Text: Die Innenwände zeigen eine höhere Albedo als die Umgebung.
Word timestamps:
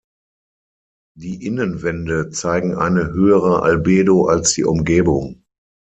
Die 1.15 1.45
Innenwände 1.45 2.31
zeigen 2.31 2.73
eine 2.75 3.11
höhere 3.13 3.61
Albedo 3.61 4.25
als 4.25 4.53
die 4.53 4.63
Umgebung. 4.65 5.43